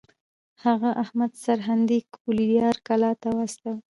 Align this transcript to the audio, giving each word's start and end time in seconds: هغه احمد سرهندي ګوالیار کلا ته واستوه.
هغه 0.63 0.89
احمد 1.03 1.31
سرهندي 1.43 1.99
ګوالیار 2.13 2.75
کلا 2.87 3.11
ته 3.21 3.29
واستوه. 3.37 3.75